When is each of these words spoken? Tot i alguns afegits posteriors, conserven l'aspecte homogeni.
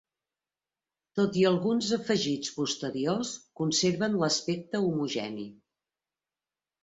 Tot 1.17 1.35
i 1.41 1.43
alguns 1.49 1.89
afegits 1.97 2.53
posteriors, 2.55 3.33
conserven 3.61 4.15
l'aspecte 4.23 4.81
homogeni. 4.89 5.45